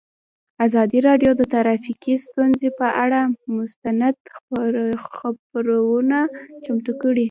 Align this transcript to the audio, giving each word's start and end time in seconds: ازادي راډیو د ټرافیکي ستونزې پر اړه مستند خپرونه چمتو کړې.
ازادي 0.65 0.99
راډیو 1.07 1.31
د 1.35 1.41
ټرافیکي 1.53 2.13
ستونزې 2.25 2.69
پر 2.77 2.89
اړه 3.03 3.21
مستند 3.57 4.17
خپرونه 5.15 6.19
چمتو 6.63 6.91
کړې. 7.01 7.19